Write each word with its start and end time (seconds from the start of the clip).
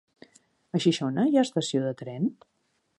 A 0.77 0.81
Xixona 0.85 1.27
hi 1.31 1.37
ha 1.41 1.45
estació 1.49 1.85
de 1.87 1.95
tren? 2.05 2.29